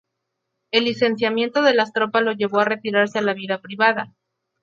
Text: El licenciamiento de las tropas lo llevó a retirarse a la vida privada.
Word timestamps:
El 0.71 0.85
licenciamiento 0.85 1.61
de 1.61 1.75
las 1.75 1.93
tropas 1.93 2.23
lo 2.23 2.31
llevó 2.31 2.59
a 2.61 2.65
retirarse 2.65 3.19
a 3.19 3.21
la 3.21 3.35
vida 3.35 3.61
privada. 3.61 4.15